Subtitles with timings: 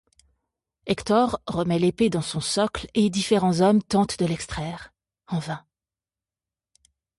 [0.87, 4.91] Hector remet l'épée dans son socle et différents hommes tentent de l'extraire,
[5.27, 5.63] en vain.